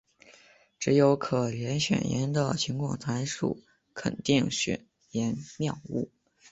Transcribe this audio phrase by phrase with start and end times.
[0.79, 3.61] 只有可兼选言的情况才属
[3.93, 6.09] 肯定选言谬误。